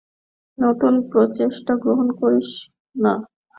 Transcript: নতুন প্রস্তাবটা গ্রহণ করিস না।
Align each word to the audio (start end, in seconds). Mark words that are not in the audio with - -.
নতুন 0.57 0.93
প্রস্তাবটা 1.09 1.73
গ্রহণ 1.83 2.07
করিস 2.21 2.49
না। 2.95 3.13